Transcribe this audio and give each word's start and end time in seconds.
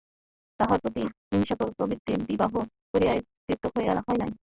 তাহার 0.59 0.77
প্রতিহিংসাপ্রবৃত্তি 0.83 2.11
বিবাহ 2.29 2.51
করিয়াই 2.91 3.19
তৃপ্ত 3.45 3.63
হয় 4.07 4.19
নাই। 4.21 4.31